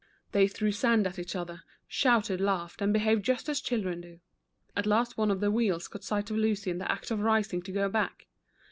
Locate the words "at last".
4.75-5.15